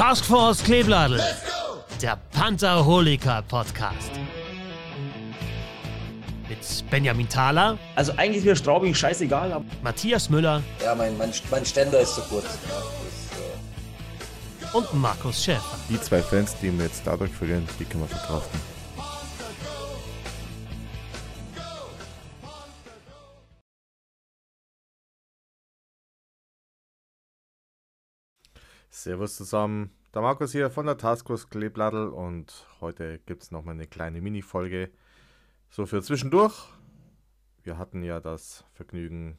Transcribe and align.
Taskforce 0.00 0.64
Kleebladel, 0.64 1.20
der 2.00 2.18
Pantherholiker 2.32 3.42
Podcast. 3.42 4.10
Mit 6.48 6.58
Benjamin 6.90 7.28
Thaler, 7.28 7.76
Also 7.96 8.12
eigentlich 8.16 8.38
ist 8.38 8.44
mir 8.46 8.56
Straubing 8.56 8.94
scheißegal, 8.94 9.52
aber 9.52 9.64
Matthias 9.82 10.30
Müller 10.30 10.62
Ja, 10.82 10.94
mein, 10.94 11.18
mein, 11.18 11.30
mein 11.50 11.66
Ständer 11.66 12.00
ist 12.00 12.14
zu 12.14 12.22
kurz. 12.22 12.46
Ja, 12.46 12.76
das, 14.62 14.72
äh 14.72 14.78
und 14.78 14.94
Markus 14.94 15.44
Schäfer. 15.44 15.76
Die 15.90 16.00
zwei 16.00 16.22
Fans, 16.22 16.56
die 16.62 16.72
wir 16.72 16.86
jetzt 16.86 17.02
dadurch 17.04 17.32
verlieren, 17.32 17.68
die 17.78 17.84
können 17.84 18.04
wir 18.04 18.08
verkraften. 18.08 18.58
Servus 28.92 29.36
zusammen, 29.36 29.92
der 30.12 30.20
Markus 30.20 30.50
hier 30.50 30.68
von 30.68 30.84
der 30.84 30.96
Taskforce 30.96 31.48
Kleebladel 31.48 32.08
und 32.08 32.66
heute 32.80 33.20
gibt 33.20 33.44
es 33.44 33.52
nochmal 33.52 33.74
eine 33.74 33.86
kleine 33.86 34.20
Mini-Folge. 34.20 34.90
So 35.70 35.86
für 35.86 36.02
zwischendurch. 36.02 36.66
Wir 37.62 37.78
hatten 37.78 38.02
ja 38.02 38.18
das 38.18 38.64
Vergnügen, 38.72 39.38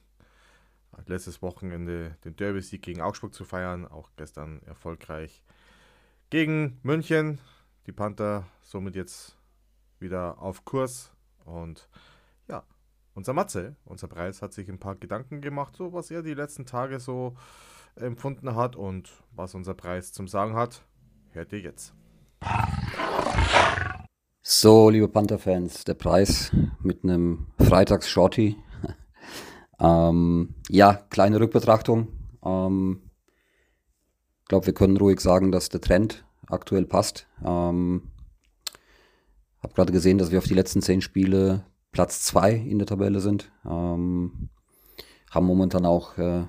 letztes 1.05 1.41
Wochenende 1.41 2.17
den 2.23 2.37
Derby-Sieg 2.37 2.81
gegen 2.81 3.01
Augsburg 3.01 3.33
zu 3.33 3.43
feiern, 3.43 3.85
auch 3.85 4.09
gestern 4.15 4.61
erfolgreich 4.63 5.43
gegen 6.29 6.79
München. 6.81 7.39
Die 7.87 7.91
Panther 7.91 8.47
somit 8.61 8.95
jetzt 8.95 9.37
wieder 9.99 10.41
auf 10.41 10.63
Kurs 10.63 11.11
und 11.43 11.89
ja, 12.47 12.63
unser 13.15 13.33
Matze, 13.33 13.75
unser 13.83 14.07
Preis 14.07 14.41
hat 14.41 14.53
sich 14.53 14.69
ein 14.69 14.79
paar 14.79 14.95
Gedanken 14.95 15.41
gemacht, 15.41 15.75
so 15.75 15.91
was 15.91 16.09
er 16.09 16.23
die 16.23 16.35
letzten 16.35 16.65
Tage 16.65 17.01
so 17.01 17.35
empfunden 17.95 18.55
hat 18.55 18.75
und 18.75 19.09
was 19.31 19.55
unser 19.55 19.73
Preis 19.73 20.13
zum 20.13 20.27
Sagen 20.27 20.55
hat, 20.55 20.83
hört 21.31 21.51
ihr 21.53 21.59
jetzt. 21.59 21.93
So, 24.41 24.89
liebe 24.89 25.07
Panther-Fans, 25.07 25.83
der 25.85 25.93
Preis 25.93 26.51
mit 26.81 27.03
einem 27.03 27.47
Freitags-Shorty. 27.59 28.57
ähm, 29.79 30.55
ja, 30.69 30.93
kleine 31.09 31.39
Rückbetrachtung. 31.39 32.07
Ähm, 32.43 33.01
ich 34.41 34.47
glaube, 34.47 34.65
wir 34.65 34.73
können 34.73 34.97
ruhig 34.97 35.19
sagen, 35.19 35.51
dass 35.51 35.69
der 35.69 35.81
Trend 35.81 36.25
aktuell 36.47 36.85
passt. 36.85 37.27
Ähm, 37.45 38.11
habe 39.61 39.73
gerade 39.73 39.93
gesehen, 39.93 40.17
dass 40.17 40.31
wir 40.31 40.39
auf 40.39 40.47
die 40.47 40.55
letzten 40.55 40.81
zehn 40.81 41.01
Spiele 41.01 41.63
Platz 41.91 42.23
zwei 42.23 42.53
in 42.53 42.79
der 42.79 42.87
Tabelle 42.87 43.19
sind. 43.19 43.51
Ähm, 43.65 44.49
haben 45.29 45.45
momentan 45.45 45.85
auch 45.85 46.17
äh, 46.17 46.45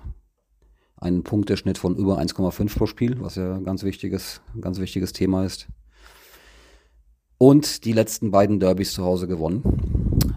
einen 1.03 1.25
Punkteschnitt 1.25 1.79
von 1.79 1.97
über 1.97 2.19
1,5 2.19 2.79
pro 2.79 2.87
Spiel, 2.87 3.21
was 3.21 3.35
ja 3.35 3.57
ein 3.57 3.65
ganz 3.65 3.83
wichtiges, 3.83 4.41
ganz 4.61 4.79
wichtiges 4.79 5.13
Thema 5.13 5.45
ist. 5.45 5.67
Und 7.39 7.85
die 7.85 7.93
letzten 7.93 8.31
beiden 8.31 8.61
Derbys 8.61 8.93
zu 8.93 9.05
Hause 9.05 9.27
gewonnen, 9.27 9.63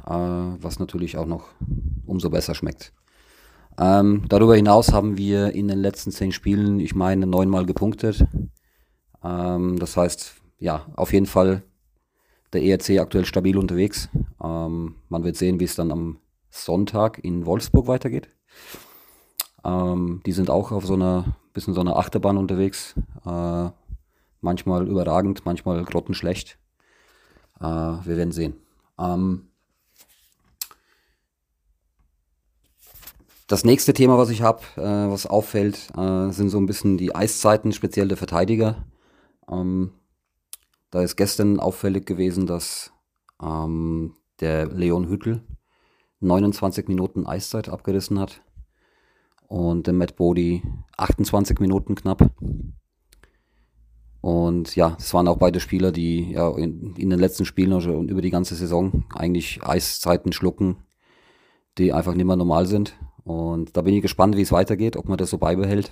äh, 0.07 0.09
was 0.09 0.79
natürlich 0.79 1.17
auch 1.17 1.27
noch 1.27 1.49
umso 2.07 2.31
besser 2.31 2.55
schmeckt. 2.55 2.93
Ähm, 3.77 4.23
darüber 4.27 4.55
hinaus 4.55 4.91
haben 4.91 5.17
wir 5.17 5.51
in 5.51 5.67
den 5.67 5.79
letzten 5.79 6.11
zehn 6.11 6.31
Spielen, 6.31 6.79
ich 6.79 6.95
meine, 6.95 7.27
neunmal 7.27 7.65
gepunktet. 7.65 8.25
Ähm, 9.23 9.77
das 9.77 9.95
heißt, 9.97 10.33
ja, 10.57 10.87
auf 10.95 11.13
jeden 11.13 11.27
Fall 11.27 11.61
der 12.53 12.63
ERC 12.63 12.99
aktuell 12.99 13.25
stabil 13.25 13.57
unterwegs. 13.57 14.09
Ähm, 14.43 14.95
man 15.09 15.23
wird 15.23 15.35
sehen, 15.35 15.59
wie 15.59 15.65
es 15.65 15.75
dann 15.75 15.91
am 15.91 16.17
Sonntag 16.49 17.19
in 17.23 17.45
Wolfsburg 17.45 17.87
weitergeht. 17.87 18.29
Ähm, 19.65 20.21
die 20.25 20.31
sind 20.31 20.49
auch 20.49 20.71
auf 20.71 20.85
so 20.85 20.93
einer 20.93 21.35
bisschen 21.53 21.73
so 21.73 21.81
einer 21.81 21.97
Achterbahn 21.97 22.37
unterwegs. 22.37 22.93
Äh, 23.25 23.69
manchmal 24.41 24.87
überragend, 24.87 25.45
manchmal 25.45 25.83
grottenschlecht. 25.83 26.59
Äh, 27.59 27.63
wir 27.63 28.17
werden 28.17 28.31
sehen. 28.31 28.55
Ähm, 28.99 29.47
das 33.47 33.63
nächste 33.63 33.93
Thema, 33.93 34.19
was 34.19 34.29
ich 34.29 34.43
habe, 34.43 34.61
äh, 34.75 35.11
was 35.11 35.25
auffällt, 35.25 35.89
äh, 35.97 36.29
sind 36.29 36.49
so 36.49 36.59
ein 36.59 36.67
bisschen 36.67 36.97
die 36.97 37.15
Eiszeiten, 37.15 37.73
speziell 37.73 38.07
der 38.07 38.17
Verteidiger. 38.17 38.85
Ähm, 39.49 39.93
da 40.91 41.01
ist 41.01 41.15
gestern 41.15 41.59
auffällig 41.59 42.05
gewesen, 42.05 42.45
dass 42.45 42.91
ähm, 43.41 44.15
der 44.39 44.67
Leon 44.67 45.07
Hüttel 45.07 45.41
29 46.19 46.87
Minuten 46.87 47.25
Eiszeit 47.25 47.69
abgerissen 47.69 48.19
hat 48.19 48.41
und 49.47 49.87
der 49.87 49.93
Matt 49.93 50.15
Bodie 50.15 50.61
28 50.97 51.59
Minuten 51.59 51.95
knapp. 51.95 52.31
Und 54.21 54.75
ja, 54.75 54.91
das 54.91 55.13
waren 55.13 55.27
auch 55.27 55.37
beide 55.37 55.59
Spieler, 55.59 55.91
die 55.91 56.31
ja 56.31 56.49
in, 56.57 56.95
in 56.95 57.11
den 57.11 57.19
letzten 57.19 57.45
Spielen 57.45 57.73
und 57.73 58.09
über 58.09 58.21
die 58.21 58.31
ganze 58.31 58.55
Saison 58.55 59.03
eigentlich 59.13 59.63
Eiszeiten 59.63 60.33
schlucken, 60.33 60.77
die 61.77 61.93
einfach 61.93 62.15
nicht 62.15 62.25
mehr 62.25 62.35
normal 62.35 62.65
sind. 62.65 62.97
Und 63.23 63.77
da 63.77 63.81
bin 63.81 63.93
ich 63.93 64.01
gespannt, 64.01 64.35
wie 64.35 64.41
es 64.41 64.51
weitergeht, 64.51 64.97
ob 64.97 65.07
man 65.07 65.17
das 65.17 65.29
so 65.29 65.37
beibehält, 65.37 65.91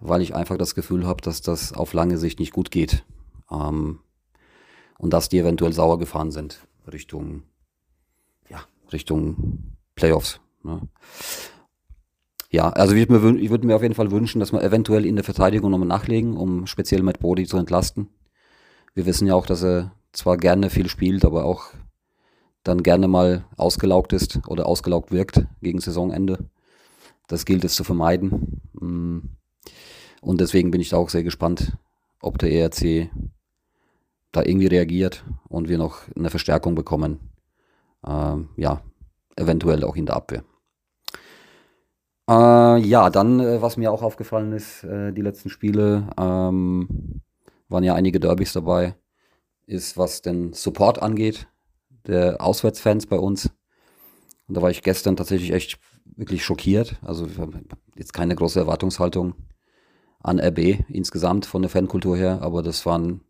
weil 0.00 0.22
ich 0.22 0.34
einfach 0.34 0.56
das 0.56 0.74
Gefühl 0.74 1.06
habe, 1.06 1.20
dass 1.20 1.42
das 1.42 1.72
auf 1.72 1.92
lange 1.92 2.16
Sicht 2.16 2.38
nicht 2.40 2.52
gut 2.52 2.70
geht. 2.70 3.04
Ähm, 3.50 4.00
und 4.98 5.12
dass 5.12 5.28
die 5.28 5.38
eventuell 5.38 5.72
sauer 5.72 5.98
gefahren 5.98 6.30
sind 6.30 6.66
Richtung, 6.90 7.42
ja, 8.48 8.60
Richtung 8.92 9.76
Playoffs. 9.94 10.40
Ne? 10.62 10.80
Ja, 12.50 12.70
also 12.70 12.94
ich 12.94 13.08
würde 13.08 13.28
mir, 13.32 13.50
würd 13.50 13.64
mir 13.64 13.76
auf 13.76 13.82
jeden 13.82 13.94
Fall 13.94 14.10
wünschen, 14.10 14.40
dass 14.40 14.52
wir 14.52 14.62
eventuell 14.62 15.04
in 15.04 15.16
der 15.16 15.24
Verteidigung 15.24 15.70
nochmal 15.70 15.88
nachlegen, 15.88 16.36
um 16.36 16.66
speziell 16.66 17.02
Matt 17.02 17.18
Brody 17.18 17.46
zu 17.46 17.58
entlasten. 17.58 18.08
Wir 18.94 19.04
wissen 19.04 19.26
ja 19.26 19.34
auch, 19.34 19.46
dass 19.46 19.62
er 19.62 19.92
zwar 20.12 20.38
gerne 20.38 20.70
viel 20.70 20.88
spielt, 20.88 21.24
aber 21.24 21.44
auch 21.44 21.66
dann 22.62 22.82
gerne 22.82 23.06
mal 23.06 23.44
ausgelaugt 23.56 24.12
ist 24.12 24.40
oder 24.48 24.66
ausgelaugt 24.66 25.12
wirkt 25.12 25.46
gegen 25.60 25.80
Saisonende. 25.80 26.48
Das 27.26 27.44
gilt 27.44 27.64
es 27.64 27.74
zu 27.74 27.84
vermeiden. 27.84 28.62
Mm. 28.72 29.18
Und 30.20 30.40
deswegen 30.40 30.70
bin 30.70 30.80
ich 30.80 30.88
da 30.88 30.96
auch 30.96 31.10
sehr 31.10 31.22
gespannt, 31.22 31.76
ob 32.20 32.38
der 32.38 32.50
ERC 32.50 33.10
da 34.32 34.42
irgendwie 34.42 34.66
reagiert 34.66 35.24
und 35.48 35.68
wir 35.68 35.78
noch 35.78 36.00
eine 36.16 36.30
Verstärkung 36.30 36.74
bekommen. 36.74 37.20
Ähm, 38.06 38.48
ja, 38.56 38.82
eventuell 39.36 39.84
auch 39.84 39.96
in 39.96 40.06
der 40.06 40.16
Abwehr. 40.16 40.44
Äh, 42.28 42.78
ja, 42.80 43.08
dann, 43.08 43.40
äh, 43.40 43.62
was 43.62 43.78
mir 43.78 43.90
auch 43.90 44.02
aufgefallen 44.02 44.52
ist, 44.52 44.84
äh, 44.84 45.12
die 45.12 45.22
letzten 45.22 45.48
Spiele 45.48 46.10
ähm, 46.18 47.22
waren 47.68 47.84
ja 47.84 47.94
einige 47.94 48.20
Derbys 48.20 48.52
dabei, 48.52 48.94
ist 49.66 49.96
was 49.96 50.20
den 50.20 50.52
Support 50.52 51.00
angeht, 51.00 51.48
der 52.06 52.42
Auswärtsfans 52.42 53.06
bei 53.06 53.18
uns. 53.18 53.50
Und 54.46 54.56
da 54.56 54.62
war 54.62 54.70
ich 54.70 54.82
gestern 54.82 55.16
tatsächlich 55.16 55.52
echt 55.52 55.78
wirklich 56.16 56.44
schockiert. 56.44 56.96
Also 57.02 57.26
jetzt 57.96 58.12
keine 58.12 58.34
große 58.34 58.60
Erwartungshaltung 58.60 59.34
an 60.20 60.38
RB 60.38 60.80
insgesamt 60.88 61.46
von 61.46 61.62
der 61.62 61.70
Fankultur 61.70 62.16
her, 62.16 62.42
aber 62.42 62.62
das 62.62 62.84
waren 62.84 63.22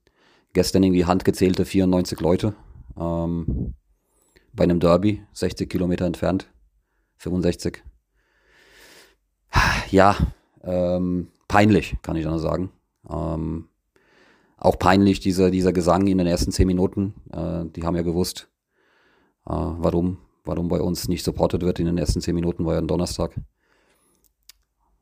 gestern 0.54 0.82
irgendwie 0.82 1.04
handgezählte 1.04 1.64
94 1.64 2.20
Leute 2.20 2.54
ähm, 2.98 3.74
bei 4.52 4.64
einem 4.64 4.80
Derby, 4.80 5.22
60 5.34 5.68
Kilometer 5.68 6.06
entfernt, 6.06 6.50
65 7.18 7.82
ja, 9.90 10.16
ähm, 10.62 11.28
peinlich, 11.46 11.96
kann 12.02 12.16
ich 12.16 12.24
dann 12.24 12.38
sagen. 12.38 12.70
Ähm, 13.08 13.68
auch 14.56 14.78
peinlich, 14.78 15.20
dieser, 15.20 15.50
dieser 15.50 15.72
Gesang 15.72 16.06
in 16.06 16.18
den 16.18 16.26
ersten 16.26 16.52
zehn 16.52 16.66
Minuten. 16.66 17.14
Äh, 17.32 17.64
die 17.74 17.84
haben 17.84 17.96
ja 17.96 18.02
gewusst, 18.02 18.48
äh, 19.46 19.52
warum, 19.52 20.18
warum 20.44 20.68
bei 20.68 20.80
uns 20.80 21.08
nicht 21.08 21.24
supported 21.24 21.62
wird 21.62 21.78
in 21.78 21.86
den 21.86 21.98
ersten 21.98 22.20
zehn 22.20 22.34
Minuten, 22.34 22.64
war 22.64 22.74
ja 22.74 22.80
ein 22.80 22.88
Donnerstag. 22.88 23.34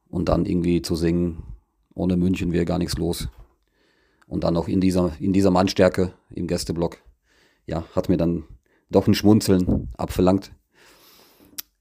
Und 0.09 0.29
dann 0.29 0.47
irgendwie 0.47 0.83
zu 0.83 0.95
singen, 0.95 1.43
ohne 1.95 2.17
München 2.17 2.53
wäre 2.53 2.65
gar 2.65 2.79
nichts 2.79 2.97
los. 2.97 3.29
Und 4.27 4.45
dann 4.45 4.55
noch 4.55 4.69
in 4.69 4.81
dieser, 4.81 5.13
in 5.21 5.33
dieser 5.33 5.51
Mannstärke 5.51 6.13
im 6.31 6.47
Gästeblock, 6.47 6.99
ja, 7.67 7.85
hat 7.95 8.09
mir 8.09 8.17
dann 8.17 8.45
doch 8.91 9.07
ein 9.07 9.15
Schmunzeln 9.15 9.89
abverlangt. 9.97 10.53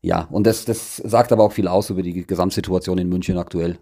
Ja, 0.06 0.28
und 0.30 0.46
das, 0.46 0.66
das 0.66 0.98
sagt 0.98 1.31
aber 1.31 1.44
auch 1.44 1.52
viel 1.52 1.68
aus 1.68 1.90
über 1.90 2.04
die 2.04 2.28
Gesamtsituation 2.28 3.00
in 3.00 3.10
München 3.10 3.40
aktuell. 3.40 3.80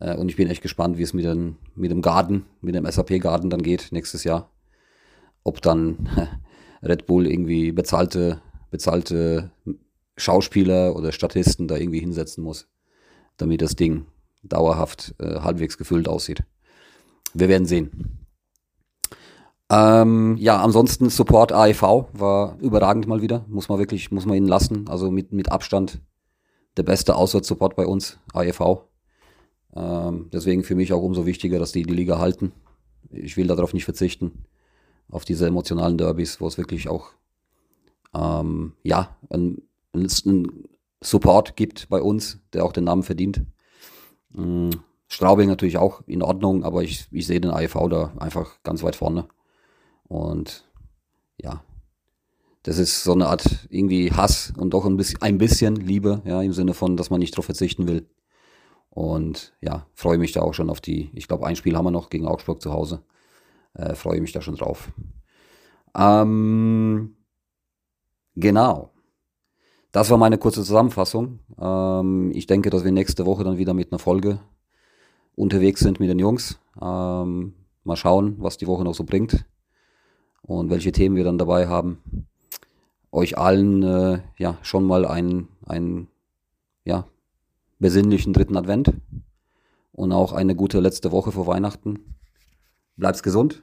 Äh, 0.00 0.16
und 0.16 0.30
ich 0.30 0.36
bin 0.36 0.48
echt 0.48 0.62
gespannt, 0.62 0.96
wie 0.96 1.02
es 1.02 1.12
mit, 1.12 1.26
den, 1.26 1.58
mit 1.74 1.90
dem 1.90 2.00
Garden, 2.00 2.46
mit 2.62 2.74
dem 2.74 2.90
SAP-Garden 2.90 3.50
dann 3.50 3.60
geht 3.60 3.88
nächstes 3.90 4.24
Jahr. 4.24 4.50
Ob 5.44 5.60
dann 5.60 6.08
Red 6.82 7.04
Bull 7.04 7.26
irgendwie 7.26 7.70
bezahlte, 7.70 8.40
bezahlte 8.70 9.50
Schauspieler 10.16 10.96
oder 10.96 11.12
Statisten 11.12 11.68
da 11.68 11.76
irgendwie 11.76 12.00
hinsetzen 12.00 12.42
muss, 12.42 12.66
damit 13.36 13.60
das 13.60 13.76
Ding 13.76 14.06
dauerhaft 14.42 15.14
äh, 15.18 15.40
halbwegs 15.40 15.76
gefüllt 15.76 16.08
aussieht. 16.08 16.44
Wir 17.34 17.50
werden 17.50 17.66
sehen. 17.66 18.21
Ähm, 19.72 20.36
ja, 20.36 20.60
ansonsten 20.60 21.08
Support 21.08 21.50
AEV 21.50 21.82
war 22.12 22.58
überragend 22.60 23.06
mal 23.06 23.22
wieder. 23.22 23.46
Muss 23.48 23.70
man 23.70 23.78
wirklich, 23.78 24.10
muss 24.10 24.26
man 24.26 24.36
ihn 24.36 24.46
lassen. 24.46 24.86
Also 24.88 25.10
mit, 25.10 25.32
mit 25.32 25.50
Abstand 25.50 26.02
der 26.76 26.82
beste 26.82 27.16
Auswärtssupport 27.16 27.74
bei 27.74 27.86
uns, 27.86 28.18
AEV. 28.34 28.82
Ähm, 29.74 30.28
deswegen 30.30 30.62
für 30.62 30.74
mich 30.74 30.92
auch 30.92 31.00
umso 31.00 31.24
wichtiger, 31.24 31.58
dass 31.58 31.72
die 31.72 31.84
die 31.84 31.94
Liga 31.94 32.18
halten. 32.18 32.52
Ich 33.10 33.38
will 33.38 33.46
darauf 33.46 33.72
nicht 33.72 33.86
verzichten, 33.86 34.44
auf 35.08 35.24
diese 35.24 35.46
emotionalen 35.46 35.96
Derbys, 35.96 36.38
wo 36.42 36.46
es 36.46 36.58
wirklich 36.58 36.90
auch 36.90 37.08
ähm, 38.14 38.74
ja, 38.82 39.16
ein, 39.30 39.62
ein, 39.94 40.66
Support 41.04 41.56
gibt 41.56 41.88
bei 41.88 42.00
uns, 42.00 42.38
der 42.52 42.64
auch 42.64 42.72
den 42.72 42.84
Namen 42.84 43.02
verdient. 43.02 43.42
Ähm, 44.36 44.70
Straubing 45.08 45.48
natürlich 45.48 45.78
auch 45.78 46.02
in 46.06 46.22
Ordnung, 46.22 46.62
aber 46.62 46.82
ich, 46.82 47.08
ich 47.10 47.26
sehe 47.26 47.40
den 47.40 47.50
AEV 47.50 47.88
da 47.88 48.12
einfach 48.18 48.62
ganz 48.62 48.82
weit 48.82 48.96
vorne. 48.96 49.26
Und 50.12 50.70
ja, 51.40 51.64
das 52.64 52.76
ist 52.76 53.02
so 53.02 53.14
eine 53.14 53.28
Art 53.28 53.66
irgendwie 53.70 54.12
Hass 54.12 54.52
und 54.58 54.74
doch 54.74 54.84
ein 54.84 54.98
bisschen, 54.98 55.22
ein 55.22 55.38
bisschen 55.38 55.74
Liebe, 55.74 56.20
ja, 56.26 56.42
im 56.42 56.52
Sinne 56.52 56.74
von, 56.74 56.98
dass 56.98 57.08
man 57.08 57.18
nicht 57.18 57.32
darauf 57.32 57.46
verzichten 57.46 57.88
will. 57.88 58.06
Und 58.90 59.54
ja, 59.62 59.86
freue 59.94 60.18
mich 60.18 60.32
da 60.32 60.42
auch 60.42 60.52
schon 60.52 60.68
auf 60.68 60.82
die, 60.82 61.10
ich 61.14 61.28
glaube, 61.28 61.46
ein 61.46 61.56
Spiel 61.56 61.78
haben 61.78 61.86
wir 61.86 61.90
noch 61.90 62.10
gegen 62.10 62.26
Augsburg 62.26 62.60
zu 62.60 62.74
Hause. 62.74 63.02
Äh, 63.72 63.94
freue 63.94 64.20
mich 64.20 64.32
da 64.32 64.42
schon 64.42 64.56
drauf. 64.56 64.92
Ähm, 65.96 67.16
genau. 68.36 68.90
Das 69.92 70.10
war 70.10 70.18
meine 70.18 70.36
kurze 70.36 70.62
Zusammenfassung. 70.62 71.38
Ähm, 71.58 72.32
ich 72.34 72.46
denke, 72.46 72.68
dass 72.68 72.84
wir 72.84 72.92
nächste 72.92 73.24
Woche 73.24 73.44
dann 73.44 73.56
wieder 73.56 73.72
mit 73.72 73.90
einer 73.90 73.98
Folge 73.98 74.40
unterwegs 75.36 75.80
sind 75.80 76.00
mit 76.00 76.10
den 76.10 76.18
Jungs. 76.18 76.58
Ähm, 76.82 77.54
mal 77.82 77.96
schauen, 77.96 78.36
was 78.40 78.58
die 78.58 78.66
Woche 78.66 78.84
noch 78.84 78.94
so 78.94 79.04
bringt 79.04 79.46
und 80.42 80.70
welche 80.70 80.92
Themen 80.92 81.16
wir 81.16 81.24
dann 81.24 81.38
dabei 81.38 81.68
haben. 81.68 82.26
Euch 83.10 83.38
allen 83.38 83.82
äh, 83.82 84.20
ja 84.38 84.58
schon 84.62 84.84
mal 84.84 85.04
einen, 85.04 85.48
einen 85.66 86.08
ja, 86.84 87.06
besinnlichen 87.78 88.32
dritten 88.32 88.56
Advent 88.56 88.92
und 89.92 90.12
auch 90.12 90.32
eine 90.32 90.54
gute 90.54 90.80
letzte 90.80 91.12
Woche 91.12 91.32
vor 91.32 91.46
Weihnachten. 91.46 92.16
Bleibt's 92.96 93.22
gesund 93.22 93.62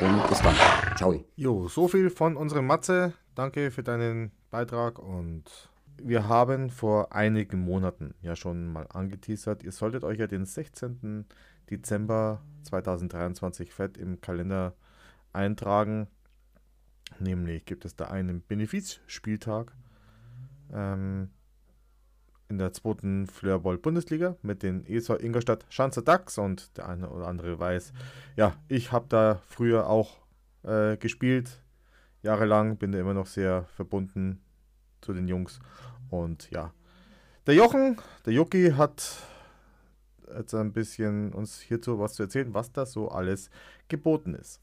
und 0.00 0.28
bis 0.28 0.40
dann. 0.42 0.54
Ciao. 0.96 1.14
Jo, 1.36 1.68
so 1.68 1.88
viel 1.88 2.10
von 2.10 2.36
unserem 2.36 2.66
Matze. 2.66 3.12
Danke 3.34 3.70
für 3.70 3.82
deinen 3.82 4.32
Beitrag 4.50 4.98
und 4.98 5.44
wir 6.02 6.28
haben 6.28 6.70
vor 6.70 7.12
einigen 7.12 7.60
Monaten 7.60 8.14
ja 8.20 8.36
schon 8.36 8.72
mal 8.72 8.86
angeteasert, 8.88 9.62
ihr 9.62 9.72
solltet 9.72 10.04
euch 10.04 10.18
ja 10.18 10.26
den 10.26 10.44
16. 10.44 11.24
Dezember 11.70 12.42
2023 12.62 13.72
fett 13.72 13.96
im 13.96 14.20
Kalender 14.20 14.74
eintragen. 15.34 16.08
Nämlich 17.18 17.64
gibt 17.64 17.84
es 17.84 17.96
da 17.96 18.06
einen 18.06 18.40
Benefizspieltag 18.42 19.72
ähm, 20.72 21.30
in 22.48 22.58
der 22.58 22.72
zweiten 22.72 23.26
Floorball-Bundesliga 23.26 24.36
mit 24.42 24.62
den 24.62 24.84
ESO 24.86 25.16
Ingolstadt 25.16 25.64
Schanzer 25.68 26.02
Ducks 26.02 26.38
und 26.38 26.76
der 26.76 26.88
eine 26.88 27.10
oder 27.10 27.26
andere 27.26 27.58
weiß, 27.58 27.92
ja, 28.36 28.56
ich 28.68 28.92
habe 28.92 29.06
da 29.08 29.40
früher 29.46 29.88
auch 29.88 30.18
äh, 30.62 30.96
gespielt, 30.96 31.62
jahrelang, 32.22 32.76
bin 32.76 32.92
da 32.92 32.98
immer 32.98 33.14
noch 33.14 33.26
sehr 33.26 33.64
verbunden 33.76 34.40
zu 35.00 35.12
den 35.12 35.28
Jungs 35.28 35.60
und 36.10 36.50
ja, 36.50 36.72
der 37.46 37.54
Jochen, 37.54 37.98
der 38.24 38.32
Joki 38.32 38.72
hat 38.72 39.22
jetzt 40.34 40.54
ein 40.54 40.72
bisschen 40.72 41.32
uns 41.32 41.60
hierzu 41.60 41.98
was 41.98 42.14
zu 42.14 42.22
erzählen, 42.22 42.54
was 42.54 42.72
da 42.72 42.86
so 42.86 43.08
alles 43.08 43.50
geboten 43.88 44.34
ist. 44.34 44.60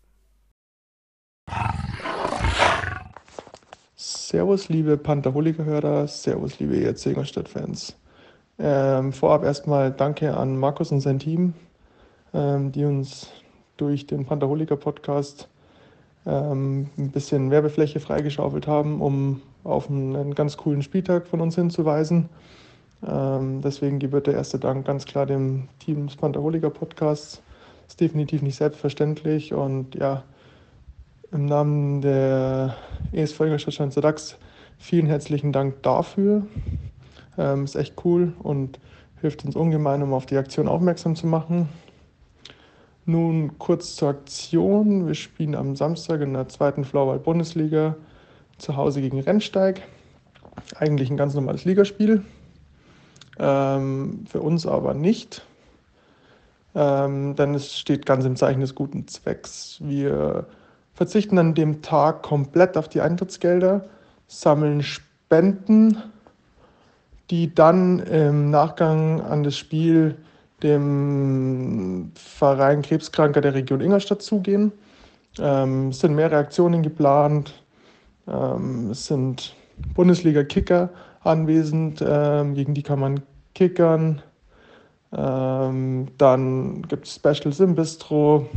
Servus, 4.31 4.69
liebe 4.69 4.95
Pantherholiker-Hörer, 4.95 6.07
Servus, 6.07 6.57
liebe 6.57 6.81
ERC 6.81 7.07
Ingolstadt-Fans. 7.07 7.98
Ähm, 8.60 9.12
vorab 9.12 9.44
erstmal 9.44 9.92
danke 9.92 10.38
an 10.38 10.57
Markus 10.57 10.89
und 10.94 11.01
sein 11.01 11.19
Team, 11.19 11.54
ähm, 12.33 12.72
die 12.72 12.86
uns 12.86 13.30
durch 13.75 14.07
den 14.07 14.25
Pantherholiker-Podcast 14.25 15.50
ähm, 16.25 16.88
ein 16.98 17.12
bisschen 17.12 17.51
Werbefläche 17.51 18.00
freigeschaufelt 18.00 18.68
haben, 18.68 19.01
um 19.01 19.42
auf 19.66 19.89
einen 19.89 20.33
ganz 20.33 20.56
coolen 20.56 20.81
Spieltag 20.81 21.28
von 21.28 21.42
uns 21.42 21.56
hinzuweisen. 21.56 22.30
Ähm, 23.06 23.60
deswegen 23.62 24.00
gebührt 24.00 24.28
der 24.28 24.36
erste 24.36 24.60
Dank 24.60 24.86
ganz 24.86 25.04
klar 25.04 25.25
dem 25.25 25.68
Team 25.80 26.07
des 26.07 26.16
Pantherholiker-Podcasts. 26.16 27.42
Ist 27.86 28.00
definitiv 28.00 28.44
nicht 28.44 28.56
selbstverständlich 28.56 29.54
und 29.54 29.95
ja, 29.95 30.24
im 31.31 31.45
Namen 31.45 32.01
der 32.01 32.75
ESV 33.13 33.42
Ingolstadt 33.42 33.74
Schanzer 33.74 34.01
DAX 34.01 34.38
vielen 34.78 35.06
herzlichen 35.06 35.54
Dank 35.54 35.81
dafür. 35.83 36.45
Ähm, 37.38 37.63
ist 37.63 37.75
echt 37.75 38.04
cool 38.04 38.33
und 38.39 38.80
hilft 39.22 39.45
uns 39.45 39.56
ungemein, 39.56 40.04
um 40.04 40.13
auf 40.13 40.25
die 40.25 40.38
Aktion 40.38 40.68
aufmerksam 40.68 41.16
zu 41.16 41.28
machen. 41.28 41.69
Nun 43.06 43.57
kurz 43.60 43.95
zur 43.95 44.10
Aktion. 44.10 45.07
Wir 45.07 45.16
spielen 45.16 45.56
am 45.56 45.75
Samstag 45.75 46.22
in 46.22 46.33
der 46.33 46.50
zweiten 46.50 46.83
Floorball-Bundesliga 46.83 47.95
zu 48.57 48.75
Hause 48.75 49.01
gegen 49.01 49.19
Rennsteig. 49.19 49.81
Eigentlich 50.75 51.10
ein 51.10 51.18
ganz 51.18 51.33
normales 51.33 51.63
Ligaspiel. 51.66 52.24
Ähm, 53.39 54.25
für 54.30 54.42
uns 54.42 54.68
aber 54.68 54.94
nicht. 54.94 55.45
Ähm, 56.75 57.36
denn 57.36 57.56
es 57.56 57.78
steht 57.78 58.06
ganz 58.06 58.25
im 58.25 58.36
Zeichen 58.36 58.62
des 58.62 58.75
guten 58.75 59.07
Zwecks. 59.07 59.78
Wir 59.81 60.48
verzichten 60.93 61.38
an 61.38 61.53
dem 61.53 61.81
Tag 61.81 62.23
komplett 62.23 62.77
auf 62.77 62.88
die 62.89 63.01
Eintrittsgelder, 63.01 63.85
sammeln 64.27 64.83
Spenden, 64.83 65.97
die 67.29 67.53
dann 67.53 67.99
im 67.99 68.49
Nachgang 68.49 69.21
an 69.21 69.43
das 69.43 69.57
Spiel 69.57 70.17
dem 70.63 72.11
Verein 72.15 72.81
Krebskranker 72.81 73.41
der 73.41 73.53
Region 73.53 73.81
Ingolstadt 73.81 74.21
zugehen. 74.21 74.71
Ähm, 75.39 75.89
es 75.89 75.99
sind 75.99 76.13
mehrere 76.13 76.38
Aktionen 76.38 76.83
geplant. 76.83 77.53
Ähm, 78.27 78.91
es 78.91 79.07
sind 79.07 79.55
Bundesliga-Kicker 79.95 80.89
anwesend, 81.23 82.03
ähm, 82.05 82.53
gegen 82.53 82.73
die 82.73 82.83
kann 82.83 82.99
man 82.99 83.21
kickern. 83.55 84.21
Ähm, 85.13 86.07
dann 86.17 86.83
gibt 86.83 87.07
es 87.07 87.15
Specials 87.15 87.59
im 87.59 87.75
Bistro. 87.75 88.47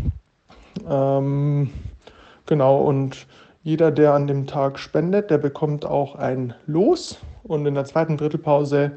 Ähm, 0.88 1.70
Genau, 2.46 2.78
und 2.78 3.26
jeder, 3.62 3.90
der 3.90 4.12
an 4.12 4.26
dem 4.26 4.46
Tag 4.46 4.78
spendet, 4.78 5.30
der 5.30 5.38
bekommt 5.38 5.86
auch 5.86 6.16
ein 6.16 6.54
Los. 6.66 7.18
Und 7.42 7.64
in 7.66 7.74
der 7.74 7.86
zweiten 7.86 8.16
Drittelpause 8.16 8.92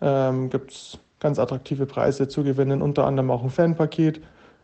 ähm, 0.00 0.50
gibt 0.50 0.72
es 0.72 0.98
ganz 1.20 1.38
attraktive 1.38 1.86
Preise 1.86 2.28
zu 2.28 2.44
gewinnen, 2.44 2.82
unter 2.82 3.06
anderem 3.06 3.30
auch 3.30 3.42
ein 3.42 3.50
Fanpaket 3.50 4.20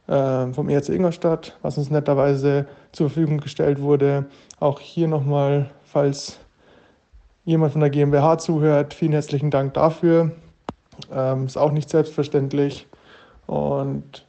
äh, 0.06 0.52
vom 0.52 0.68
ERC 0.68 0.90
Ingolstadt, 0.90 1.56
was 1.62 1.78
uns 1.78 1.90
netterweise 1.90 2.66
zur 2.92 3.08
Verfügung 3.08 3.38
gestellt 3.38 3.80
wurde. 3.80 4.26
Auch 4.60 4.80
hier 4.80 5.08
nochmal, 5.08 5.70
falls 5.84 6.38
jemand 7.44 7.72
von 7.72 7.80
der 7.80 7.90
GmbH 7.90 8.38
zuhört, 8.38 8.92
vielen 8.92 9.12
herzlichen 9.12 9.50
Dank 9.50 9.74
dafür. 9.74 10.32
Ähm, 11.10 11.46
ist 11.46 11.56
auch 11.56 11.72
nicht 11.72 11.88
selbstverständlich. 11.88 12.86
Und 13.46 14.26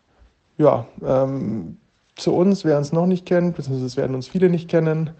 ja, 0.58 0.86
ähm, 1.06 1.78
zu 2.20 2.34
uns, 2.34 2.66
wer 2.66 2.78
uns 2.78 2.92
noch 2.92 3.06
nicht 3.06 3.26
kennt, 3.26 3.56
beziehungsweise 3.56 3.98
werden 3.98 4.16
uns 4.16 4.28
viele 4.28 4.50
nicht 4.50 4.70
kennen. 4.70 5.12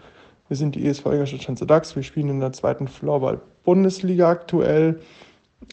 Wir 0.48 0.56
sind 0.56 0.74
die 0.74 0.86
ESV 0.86 1.06
Ingolstadt 1.06 1.42
Schanze 1.42 1.66
DAX. 1.66 1.94
Wir 1.94 2.02
spielen 2.02 2.28
in 2.28 2.40
der 2.40 2.52
zweiten 2.52 2.88
Floorball-Bundesliga 2.88 4.28
aktuell. 4.28 5.00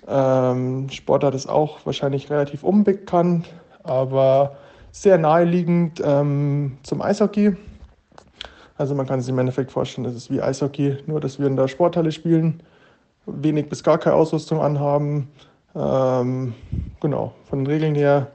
Ähm, 0.08 0.90
Sportart 0.90 1.36
ist 1.36 1.48
auch 1.48 1.86
wahrscheinlich 1.86 2.30
relativ 2.30 2.64
unbekannt, 2.64 3.48
aber 3.84 4.58
sehr 4.92 5.18
naheliegend 5.18 6.02
ähm, 6.04 6.78
zum 6.84 7.02
Eishockey. 7.02 7.56
Also 8.78 8.94
man 8.94 9.08
kann 9.08 9.22
sich 9.22 9.30
im 9.30 9.40
Endeffekt 9.40 9.72
vorstellen, 9.72 10.06
es 10.06 10.16
ist 10.16 10.32
wie 10.32 10.42
Eishockey, 10.42 10.98
nur 11.08 11.20
dass 11.20 11.40
wir 11.40 11.48
in 11.48 11.56
der 11.56 11.68
Sporthalle 11.68 12.12
spielen, 12.12 12.62
wenig 13.26 13.70
bis 13.70 13.84
gar 13.84 13.98
keine 13.98 14.16
Ausrüstung 14.16 14.62
anhaben. 14.62 15.30
Ähm, 15.76 16.54
genau, 17.00 17.34
von 17.50 17.60
den 17.60 17.68
Regeln 17.68 17.96
her 17.96 18.32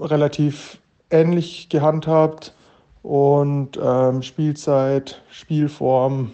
relativ 0.00 0.78
ähnlich 1.10 1.68
gehandhabt 1.68 2.54
und 3.02 3.78
ähm, 3.82 4.22
Spielzeit, 4.22 5.22
Spielform 5.30 6.32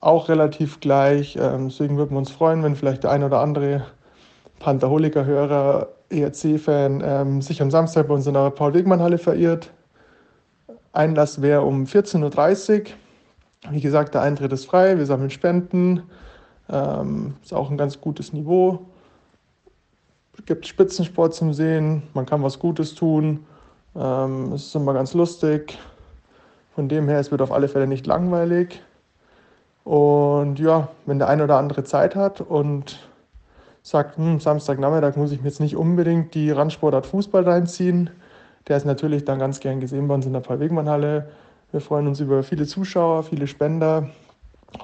auch 0.00 0.28
relativ 0.28 0.80
gleich. 0.80 1.36
Ähm, 1.36 1.68
deswegen 1.68 1.96
würden 1.96 2.12
wir 2.12 2.18
uns 2.18 2.30
freuen, 2.30 2.62
wenn 2.62 2.76
vielleicht 2.76 3.04
der 3.04 3.10
ein 3.10 3.22
oder 3.22 3.40
andere 3.40 3.84
Pantherholiker-Hörer, 4.58 5.88
ERC-Fan 6.10 7.02
ähm, 7.04 7.42
sich 7.42 7.62
am 7.62 7.70
Samstag 7.70 8.08
bei 8.08 8.14
uns 8.14 8.26
in 8.26 8.34
der 8.34 8.50
Paul-Wegmann-Halle 8.50 9.18
verirrt. 9.18 9.70
Einlass 10.92 11.40
wäre 11.40 11.62
um 11.62 11.84
14.30 11.84 12.80
Uhr. 12.80 12.84
Wie 13.70 13.80
gesagt, 13.80 14.14
der 14.14 14.22
Eintritt 14.22 14.52
ist 14.52 14.64
frei, 14.66 14.98
wir 14.98 15.06
sammeln 15.06 15.30
Spenden. 15.30 16.02
Ähm, 16.68 17.34
ist 17.42 17.54
auch 17.54 17.70
ein 17.70 17.76
ganz 17.76 18.00
gutes 18.00 18.32
Niveau. 18.32 18.86
Gibt 20.46 20.66
Spitzensport 20.66 21.34
zum 21.34 21.52
Sehen, 21.52 22.02
man 22.14 22.26
kann 22.26 22.42
was 22.42 22.58
Gutes 22.58 22.94
tun. 22.94 23.44
Ähm, 23.96 24.52
es 24.52 24.66
ist 24.66 24.74
immer 24.74 24.94
ganz 24.94 25.14
lustig. 25.14 25.78
Von 26.74 26.88
dem 26.88 27.08
her, 27.08 27.18
es 27.18 27.30
wird 27.30 27.42
auf 27.42 27.52
alle 27.52 27.68
Fälle 27.68 27.86
nicht 27.86 28.06
langweilig. 28.06 28.80
Und 29.84 30.58
ja, 30.58 30.88
wenn 31.06 31.18
der 31.18 31.28
eine 31.28 31.44
oder 31.44 31.58
andere 31.58 31.84
Zeit 31.84 32.14
hat 32.14 32.40
und 32.40 33.00
sagt, 33.82 34.16
hm, 34.16 34.40
Samstagnachmittag 34.40 35.16
muss 35.16 35.32
ich 35.32 35.40
mir 35.40 35.48
jetzt 35.48 35.60
nicht 35.60 35.76
unbedingt 35.76 36.34
die 36.34 36.50
Randsportart 36.50 37.06
Fußball 37.06 37.42
reinziehen. 37.42 38.10
Der 38.68 38.76
ist 38.76 38.86
natürlich 38.86 39.24
dann 39.24 39.38
ganz 39.38 39.60
gern 39.60 39.80
gesehen 39.80 40.06
bei 40.06 40.14
uns 40.14 40.26
in 40.26 40.32
der 40.32 40.40
Paul-Wegmann-Halle. 40.40 41.28
Wir 41.72 41.80
freuen 41.80 42.06
uns 42.06 42.20
über 42.20 42.42
viele 42.42 42.66
Zuschauer, 42.66 43.24
viele 43.24 43.46
Spender, 43.46 44.10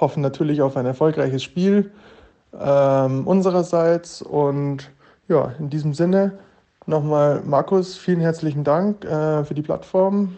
hoffen 0.01 0.23
natürlich 0.23 0.63
auf 0.63 0.77
ein 0.77 0.87
erfolgreiches 0.87 1.43
Spiel 1.43 1.91
ähm, 2.59 3.27
unsererseits. 3.27 4.23
Und 4.23 4.91
ja, 5.29 5.53
in 5.59 5.71
diesem 5.71 5.93
Sinne 5.95 6.39
nochmal, 6.87 7.43
Markus, 7.45 7.97
vielen 7.97 8.21
herzlichen 8.21 8.65
Dank 8.65 9.05
äh, 9.05 9.45
für 9.45 9.55
die 9.55 9.63
Plattform, 9.63 10.37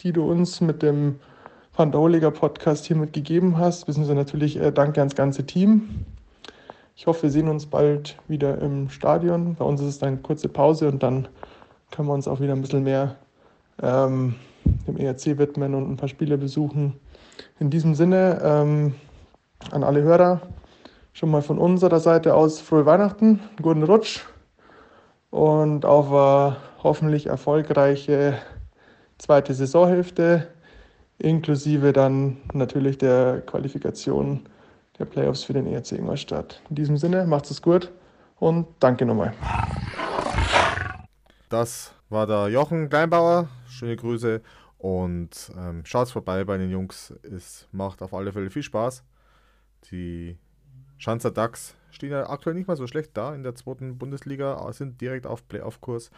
die 0.00 0.12
du 0.12 0.30
uns 0.30 0.60
mit 0.60 0.82
dem 0.82 1.18
Pandoliger 1.72 2.30
Podcast 2.30 2.86
hier 2.86 2.96
mitgegeben 2.96 3.58
hast. 3.58 3.86
Beziehungsweise 3.86 4.16
natürlich 4.16 4.60
äh, 4.60 4.72
danke 4.72 5.00
ans 5.00 5.14
ganze 5.14 5.44
Team. 5.44 6.04
Ich 6.94 7.06
hoffe, 7.06 7.24
wir 7.24 7.30
sehen 7.30 7.48
uns 7.48 7.66
bald 7.66 8.16
wieder 8.26 8.58
im 8.60 8.90
Stadion. 8.90 9.54
Bei 9.56 9.64
uns 9.64 9.80
ist 9.80 9.86
es 9.86 9.98
dann 9.98 10.08
eine 10.08 10.18
kurze 10.18 10.48
Pause 10.48 10.88
und 10.88 11.02
dann 11.02 11.28
können 11.90 12.08
wir 12.08 12.14
uns 12.14 12.28
auch 12.28 12.40
wieder 12.40 12.52
ein 12.52 12.60
bisschen 12.60 12.84
mehr 12.84 13.16
ähm, 13.82 14.34
dem 14.86 14.96
ERC 14.96 15.38
widmen 15.38 15.74
und 15.74 15.90
ein 15.90 15.96
paar 15.96 16.08
Spiele 16.08 16.38
besuchen. 16.38 16.94
In 17.60 17.70
diesem 17.70 17.94
Sinne 17.94 18.40
ähm, 18.42 18.94
an 19.70 19.84
alle 19.84 20.02
Hörer 20.02 20.40
schon 21.18 21.32
mal 21.32 21.42
von 21.42 21.58
unserer 21.58 21.98
Seite 21.98 22.32
aus 22.32 22.60
frohe 22.60 22.86
Weihnachten, 22.86 23.40
guten 23.60 23.82
Rutsch 23.82 24.20
und 25.30 25.84
auf 25.84 26.12
eine 26.12 26.56
hoffentlich 26.84 27.26
erfolgreiche 27.26 28.38
zweite 29.18 29.52
Saisonhälfte, 29.52 30.46
inklusive 31.18 31.92
dann 31.92 32.36
natürlich 32.52 32.98
der 32.98 33.40
Qualifikation 33.40 34.46
der 35.00 35.06
Playoffs 35.06 35.42
für 35.42 35.54
den 35.54 35.66
ERC 35.66 35.90
Ingolstadt. 35.90 36.62
In 36.70 36.76
diesem 36.76 36.96
Sinne, 36.96 37.26
macht 37.26 37.50
es 37.50 37.60
gut 37.60 37.90
und 38.38 38.68
danke 38.78 39.04
nochmal. 39.04 39.34
Das 41.48 41.92
war 42.10 42.28
der 42.28 42.46
Jochen 42.46 42.88
Kleinbauer. 42.88 43.48
Schöne 43.68 43.96
Grüße 43.96 44.40
und 44.78 45.50
ähm, 45.58 45.84
schaut 45.84 46.10
vorbei 46.10 46.44
bei 46.44 46.58
den 46.58 46.70
Jungs. 46.70 47.12
Es 47.24 47.66
macht 47.72 48.02
auf 48.02 48.14
alle 48.14 48.32
Fälle 48.32 48.50
viel 48.50 48.62
Spaß. 48.62 49.02
Die 49.90 50.38
Schanzer 50.98 51.30
Ducks 51.30 51.74
stehen 51.90 52.10
ja 52.10 52.28
aktuell 52.28 52.54
nicht 52.54 52.68
mal 52.68 52.76
so 52.76 52.86
schlecht 52.86 53.16
da 53.16 53.34
in 53.34 53.42
der 53.42 53.54
zweiten 53.54 53.98
Bundesliga, 53.98 54.70
sind 54.72 55.00
direkt 55.00 55.26
auf 55.26 55.48
Playoff-Kurs. 55.48 56.10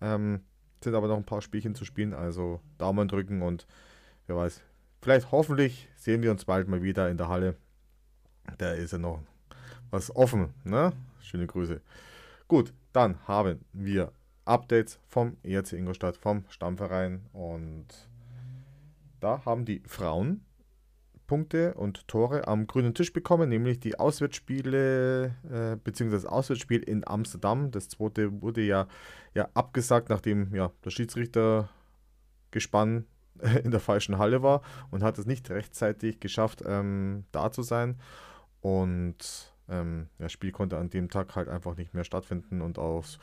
Ähm, 0.00 0.40
sind 0.82 0.94
aber 0.94 1.08
noch 1.08 1.16
ein 1.16 1.24
paar 1.24 1.42
Spielchen 1.42 1.74
zu 1.74 1.84
spielen, 1.84 2.14
also 2.14 2.60
Daumen 2.78 3.08
drücken 3.08 3.42
und 3.42 3.66
wer 4.26 4.36
weiß, 4.36 4.62
vielleicht 5.00 5.32
hoffentlich 5.32 5.88
sehen 5.96 6.22
wir 6.22 6.30
uns 6.30 6.44
bald 6.44 6.68
mal 6.68 6.82
wieder 6.82 7.10
in 7.10 7.16
der 7.16 7.28
Halle 7.28 7.56
da 8.58 8.72
ist 8.72 8.92
ja 8.92 8.98
noch 8.98 9.22
was 9.90 10.14
offen. 10.14 10.54
Ne? 10.64 10.92
Schöne 11.20 11.46
Grüße. 11.46 11.80
Gut, 12.48 12.72
dann 12.92 13.18
haben 13.26 13.64
wir 13.72 14.12
Updates 14.44 15.00
vom 15.08 15.36
ERC 15.42 15.72
Ingolstadt, 15.72 16.16
vom 16.16 16.44
Stammverein. 16.48 17.26
Und 17.32 17.86
da 19.20 19.44
haben 19.44 19.64
die 19.64 19.82
Frauen 19.86 20.44
Punkte 21.26 21.74
und 21.74 22.06
Tore 22.08 22.48
am 22.48 22.66
grünen 22.66 22.94
Tisch 22.94 23.12
bekommen, 23.12 23.48
nämlich 23.48 23.80
die 23.80 23.98
Auswärtsspiele, 23.98 25.34
äh, 25.50 26.08
das 26.10 26.26
Auswärtsspiel 26.26 26.82
in 26.82 27.06
Amsterdam. 27.06 27.70
Das 27.70 27.88
zweite 27.88 28.40
wurde 28.42 28.62
ja, 28.62 28.86
ja 29.34 29.48
abgesagt, 29.54 30.08
nachdem 30.08 30.54
ja, 30.54 30.72
der 30.84 30.90
Schiedsrichter 30.90 31.68
gespannt 32.50 33.06
in 33.64 33.70
der 33.70 33.80
falschen 33.80 34.18
Halle 34.18 34.42
war 34.42 34.62
und 34.90 35.02
hat 35.02 35.18
es 35.18 35.26
nicht 35.26 35.50
rechtzeitig 35.50 36.20
geschafft, 36.20 36.62
ähm, 36.66 37.24
da 37.32 37.50
zu 37.50 37.62
sein. 37.62 38.00
Und 38.60 39.52
ähm, 39.68 40.08
das 40.18 40.32
Spiel 40.32 40.52
konnte 40.52 40.78
an 40.78 40.90
dem 40.90 41.10
Tag 41.10 41.36
halt 41.36 41.48
einfach 41.48 41.76
nicht 41.76 41.94
mehr 41.94 42.04
stattfinden 42.04 42.62
und 42.62 42.78
aus 42.78 43.18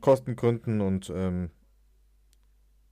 Kostengründen 0.00 0.80
und 0.80 1.10
ähm, 1.14 1.50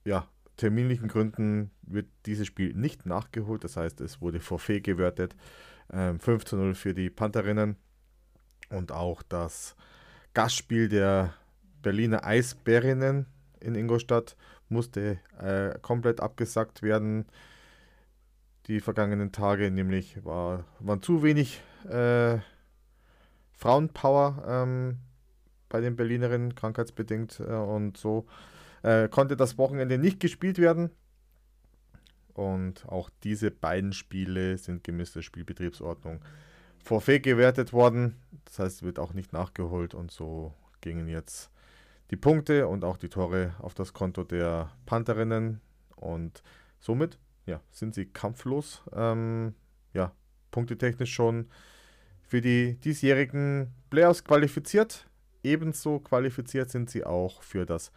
ja, 0.05 0.27
terminlichen 0.63 1.09
Gründen 1.09 1.73
wird 1.83 2.07
dieses 2.25 2.47
Spiel 2.47 2.73
nicht 2.73 3.05
nachgeholt. 3.05 3.65
Das 3.65 3.77
heißt, 3.77 4.01
es 4.01 4.21
wurde 4.21 4.39
Forfait 4.39 4.81
gewertet. 4.81 5.35
Ähm, 5.93 6.21
5 6.21 6.45
zu 6.45 6.57
0 6.57 6.77
für 6.77 6.95
die 6.95 7.11
Pantherinnen. 7.11 7.75
Und 8.71 8.93
auch 8.93 9.25
das 9.25 9.75
Gastspiel 10.35 10.89
der 10.89 11.35
Berliner 11.83 12.25
Eisbärinnen 12.25 13.27
in 13.59 13.75
Ingolstadt 13.75 14.37
musste 14.69 15.19
äh, 15.41 15.77
komplett 15.81 16.21
abgesagt 16.21 16.83
werden. 16.83 17.27
Die 18.69 18.79
vergangenen 18.79 19.33
Tage, 19.33 19.69
nämlich 19.73 20.25
war, 20.25 20.65
waren 20.79 21.03
zu 21.03 21.25
wenig 21.25 21.61
äh, 21.89 22.39
Frauenpower 23.55 24.45
ähm, 24.47 24.99
bei 25.69 25.81
den 25.81 25.97
Berlinerinnen, 25.97 26.55
krankheitsbedingt 26.55 27.41
äh, 27.41 27.53
und 27.53 27.97
so. 27.97 28.27
Äh, 28.83 29.09
konnte 29.09 29.37
das 29.37 29.59
Wochenende 29.59 29.99
nicht 29.99 30.21
gespielt 30.21 30.59
werden. 30.59 30.91
Und 32.35 32.87
auch 32.89 33.11
diese 33.23 33.51
beiden 33.51 33.93
Spiele 33.93 34.57
sind 34.59 34.85
gemäß 34.85 35.13
der 35.13 35.23
Spielbetriebsordnung 35.23 36.21
Forfait 36.83 37.23
gewertet 37.23 37.73
worden. 37.73 38.17
Das 38.45 38.59
heißt, 38.59 38.83
wird 38.83 38.99
auch 38.99 39.13
nicht 39.13 39.33
nachgeholt 39.33 39.95
und 39.95 40.11
so 40.11 40.53
gingen 40.81 41.09
jetzt 41.09 41.51
die 42.11 42.17
Punkte 42.17 42.67
und 42.67 42.85
auch 42.85 42.97
die 42.97 43.09
Tore 43.09 43.55
auf 43.59 43.75
das 43.75 43.93
Konto 43.93 44.25
der 44.25 44.71
Pantherinnen 44.85 45.61
und 45.97 46.43
somit 46.81 47.19
ja, 47.47 47.61
sind 47.71 47.95
sie 47.95 48.07
kampflos. 48.07 48.83
Ähm, 48.93 49.55
ja, 49.95 50.13
punktetechnisch 50.51 51.13
schon 51.13 51.49
für 52.23 52.41
die 52.41 52.75
diesjährigen 52.81 53.73
Playoffs 53.91 54.25
qualifiziert. 54.25 55.07
Ebenso 55.43 56.01
qualifiziert 56.01 56.71
sind 56.71 56.91
sie 56.91 57.05
auch 57.05 57.43
für 57.43 57.67
das 57.67 57.93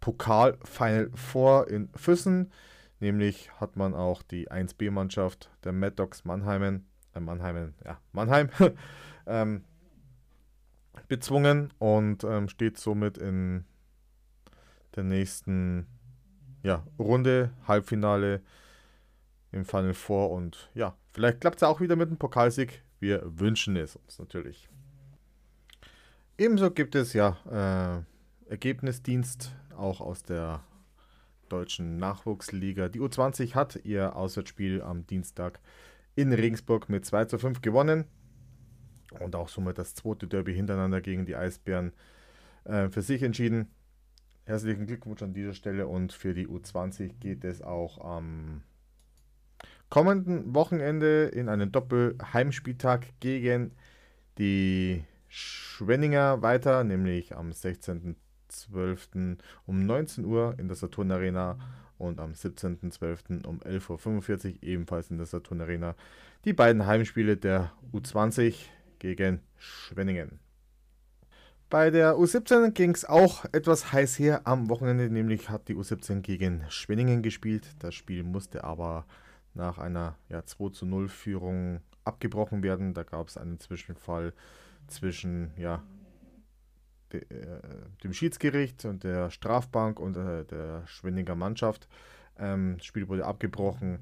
Pokal 0.00 0.58
Final 0.64 1.10
Four 1.14 1.68
in 1.68 1.88
Füssen. 1.94 2.52
Nämlich 3.00 3.50
hat 3.60 3.76
man 3.76 3.94
auch 3.94 4.22
die 4.22 4.50
1B-Mannschaft 4.50 5.50
der 5.64 5.72
Mad 5.72 5.96
Dogs 5.96 6.24
Mannheimen, 6.24 6.86
äh 7.14 7.20
Mannheimen, 7.20 7.74
ja, 7.84 7.98
Mannheim, 8.12 8.50
ähm, 9.26 9.64
bezwungen 11.08 11.72
und 11.78 12.24
ähm, 12.24 12.48
steht 12.48 12.78
somit 12.78 13.16
in 13.16 13.64
der 14.96 15.04
nächsten 15.04 15.86
ja, 16.62 16.84
Runde, 16.98 17.52
Halbfinale 17.66 18.42
im 19.50 19.64
Final 19.64 19.94
Four 19.94 20.30
und 20.30 20.70
ja, 20.74 20.94
vielleicht 21.12 21.40
klappt 21.40 21.56
es 21.56 21.62
auch 21.62 21.80
wieder 21.80 21.96
mit 21.96 22.10
dem 22.10 22.18
Pokalsieg 22.18 22.82
wir 23.00 23.22
wünschen 23.24 23.76
es 23.76 23.96
uns 23.96 24.18
natürlich. 24.18 24.68
Ebenso 26.38 26.70
gibt 26.70 26.94
es 26.94 27.12
ja 27.12 27.36
äh, 27.50 28.50
Ergebnisdienst 28.50 29.52
auch 29.80 30.00
aus 30.00 30.22
der 30.22 30.60
deutschen 31.48 31.98
Nachwuchsliga. 31.98 32.88
Die 32.88 33.00
U20 33.00 33.54
hat 33.54 33.80
ihr 33.84 34.14
Auswärtsspiel 34.16 34.82
am 34.82 35.06
Dienstag 35.06 35.60
in 36.14 36.32
Regensburg 36.32 36.88
mit 36.88 37.04
2 37.04 37.24
zu 37.26 37.38
5 37.38 37.60
gewonnen 37.60 38.04
und 39.18 39.34
auch 39.34 39.48
somit 39.48 39.78
das 39.78 39.94
zweite 39.94 40.26
Derby 40.26 40.54
hintereinander 40.54 41.00
gegen 41.00 41.26
die 41.26 41.36
Eisbären 41.36 41.92
äh, 42.64 42.88
für 42.88 43.02
sich 43.02 43.22
entschieden. 43.22 43.68
Herzlichen 44.44 44.86
Glückwunsch 44.86 45.22
an 45.22 45.34
dieser 45.34 45.54
Stelle 45.54 45.86
und 45.86 46.12
für 46.12 46.34
die 46.34 46.46
U20 46.46 47.18
geht 47.20 47.44
es 47.44 47.62
auch 47.62 47.98
am 47.98 48.62
kommenden 49.88 50.54
Wochenende 50.54 51.24
in 51.24 51.48
einem 51.48 51.72
Doppelheimspieltag 51.72 53.06
gegen 53.20 53.72
die 54.38 55.04
Schwenninger 55.28 56.42
weiter, 56.42 56.84
nämlich 56.84 57.36
am 57.36 57.52
16.12. 58.50 59.38
um 59.66 59.86
19 59.86 60.24
Uhr 60.24 60.54
in 60.58 60.68
der 60.68 60.76
Saturn 60.76 61.10
Arena 61.10 61.58
und 61.98 62.20
am 62.20 62.32
17.12. 62.32 63.46
um 63.46 63.60
11.45 63.60 64.54
Uhr 64.54 64.62
ebenfalls 64.62 65.10
in 65.10 65.18
der 65.18 65.26
Saturn 65.26 65.60
Arena. 65.60 65.94
Die 66.44 66.52
beiden 66.52 66.86
Heimspiele 66.86 67.36
der 67.36 67.72
U20 67.92 68.54
gegen 68.98 69.40
Schwenningen. 69.58 70.40
Bei 71.68 71.90
der 71.90 72.16
U17 72.16 72.72
ging 72.72 72.90
es 72.92 73.04
auch 73.04 73.44
etwas 73.52 73.92
heiß 73.92 74.18
her 74.18 74.40
am 74.44 74.68
Wochenende, 74.68 75.08
nämlich 75.08 75.50
hat 75.50 75.68
die 75.68 75.76
U17 75.76 76.20
gegen 76.20 76.64
Schwenningen 76.68 77.22
gespielt. 77.22 77.68
Das 77.78 77.94
Spiel 77.94 78.24
musste 78.24 78.64
aber 78.64 79.06
nach 79.54 79.78
einer 79.78 80.16
ja, 80.28 80.44
2 80.44 80.70
zu 80.70 80.86
0 80.86 81.08
Führung 81.08 81.80
abgebrochen 82.04 82.64
werden. 82.64 82.92
Da 82.94 83.04
gab 83.04 83.28
es 83.28 83.36
einen 83.36 83.60
Zwischenfall 83.60 84.32
zwischen 84.88 85.52
ja, 85.56 85.82
dem 87.12 88.12
Schiedsgericht 88.12 88.84
und 88.84 89.04
der 89.04 89.30
Strafbank 89.30 90.00
und 90.00 90.16
äh, 90.16 90.44
der 90.44 90.86
Schwenninger 90.86 91.34
Mannschaft. 91.34 91.88
Ähm, 92.38 92.76
das 92.78 92.86
Spiel 92.86 93.08
wurde 93.08 93.26
abgebrochen. 93.26 93.98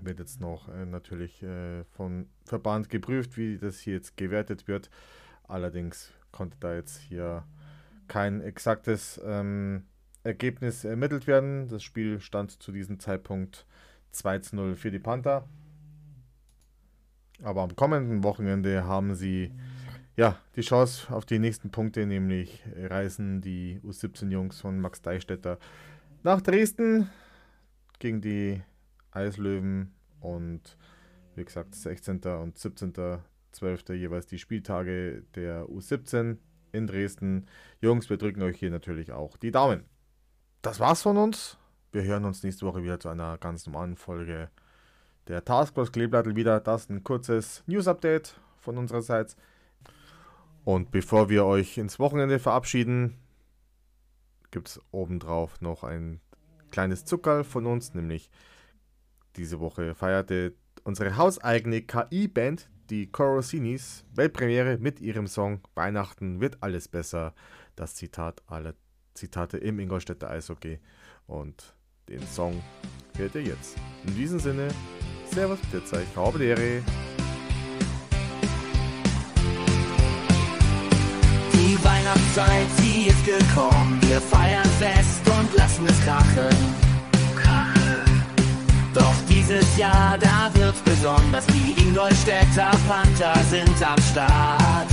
Wird 0.00 0.20
jetzt 0.20 0.40
noch 0.40 0.68
äh, 0.68 0.86
natürlich 0.86 1.42
äh, 1.42 1.84
vom 1.84 2.26
Verband 2.44 2.88
geprüft, 2.88 3.36
wie 3.36 3.58
das 3.58 3.78
hier 3.80 3.94
jetzt 3.94 4.16
gewertet 4.16 4.68
wird. 4.68 4.90
Allerdings 5.44 6.12
konnte 6.30 6.56
da 6.60 6.74
jetzt 6.74 6.98
hier 6.98 7.44
kein 8.06 8.40
exaktes 8.40 9.20
ähm, 9.24 9.84
Ergebnis 10.22 10.84
ermittelt 10.84 11.26
werden. 11.26 11.68
Das 11.68 11.82
Spiel 11.82 12.20
stand 12.20 12.62
zu 12.62 12.72
diesem 12.72 13.00
Zeitpunkt 13.00 13.66
2 14.12 14.38
zu 14.40 14.56
0 14.56 14.76
für 14.76 14.90
die 14.90 14.98
Panther. 14.98 15.48
Aber 17.42 17.62
am 17.62 17.76
kommenden 17.76 18.24
Wochenende 18.24 18.84
haben 18.84 19.14
sie 19.14 19.52
ja, 20.18 20.36
die 20.56 20.62
Chance 20.62 21.14
auf 21.14 21.24
die 21.26 21.38
nächsten 21.38 21.70
Punkte, 21.70 22.04
nämlich 22.04 22.64
reisen 22.76 23.40
die 23.40 23.80
U17-Jungs 23.84 24.60
von 24.60 24.80
Max 24.80 25.00
Deichstätter 25.00 25.58
nach 26.24 26.40
Dresden 26.40 27.08
gegen 28.00 28.20
die 28.20 28.60
Eislöwen 29.12 29.94
und 30.18 30.76
wie 31.36 31.44
gesagt 31.44 31.76
16. 31.76 32.16
und 32.16 32.58
17.12. 32.58 33.92
jeweils 33.92 34.26
die 34.26 34.40
Spieltage 34.40 35.22
der 35.36 35.66
U17 35.66 36.38
in 36.72 36.88
Dresden. 36.88 37.46
Jungs, 37.80 38.10
wir 38.10 38.16
drücken 38.16 38.42
euch 38.42 38.58
hier 38.58 38.70
natürlich 38.72 39.12
auch 39.12 39.36
die 39.36 39.52
Daumen. 39.52 39.84
Das 40.62 40.80
war's 40.80 41.02
von 41.02 41.16
uns. 41.16 41.58
Wir 41.92 42.02
hören 42.02 42.24
uns 42.24 42.42
nächste 42.42 42.66
Woche 42.66 42.82
wieder 42.82 42.98
zu 42.98 43.08
einer 43.08 43.38
ganz 43.38 43.66
normalen 43.66 43.94
Folge 43.96 44.50
der 45.28 45.44
Taskforce 45.44 45.92
Kleeblattel 45.92 46.34
wieder. 46.34 46.58
Das 46.58 46.90
ein 46.90 47.04
kurzes 47.04 47.62
News-Update 47.68 48.40
von 48.56 48.78
unsererseits. 48.78 49.36
Und 50.64 50.90
bevor 50.90 51.28
wir 51.28 51.44
euch 51.44 51.78
ins 51.78 51.98
Wochenende 51.98 52.38
verabschieden, 52.38 53.16
gibt 54.50 54.68
es 54.68 54.80
obendrauf 54.90 55.60
noch 55.60 55.84
ein 55.84 56.20
kleines 56.70 57.04
Zuckerl 57.04 57.44
von 57.44 57.66
uns, 57.66 57.94
nämlich 57.94 58.30
diese 59.36 59.60
Woche 59.60 59.94
feierte 59.94 60.54
unsere 60.84 61.16
hauseigene 61.16 61.82
KI-Band, 61.82 62.68
die 62.90 63.10
Corosinis, 63.10 64.04
Weltpremiere 64.14 64.78
mit 64.78 65.00
ihrem 65.00 65.26
Song 65.26 65.60
Weihnachten 65.74 66.40
wird 66.40 66.62
alles 66.62 66.88
besser. 66.88 67.34
Das 67.76 67.94
Zitat 67.94 68.42
aller 68.46 68.74
Zitate 69.14 69.58
im 69.58 69.78
Ingolstädter 69.78 70.30
Eishockey. 70.30 70.78
Und 71.26 71.74
den 72.08 72.26
Song 72.26 72.62
hört 73.16 73.34
ihr 73.34 73.42
jetzt. 73.42 73.76
In 74.06 74.14
diesem 74.14 74.38
Sinne, 74.38 74.68
Servus, 75.30 75.60
Pizza, 75.70 76.00
ich 76.00 76.16
habe 76.16 76.38
Weihnachtszeit, 81.88 82.66
sie 82.76 83.06
ist 83.08 83.24
gekommen. 83.24 83.98
Wir 84.02 84.20
feiern 84.20 84.68
fest 84.78 85.22
und 85.26 85.48
lassen 85.56 85.86
es 85.86 85.98
krachen. 86.04 86.56
Doch 88.94 89.14
dieses 89.28 89.76
Jahr, 89.76 90.18
da 90.18 90.50
wird's 90.54 90.80
besonders. 90.80 91.46
Die 91.46 91.80
Ingolstädter 91.80 92.72
Panther 92.86 93.34
sind 93.48 93.76
am 93.82 94.00
Start. 94.10 94.90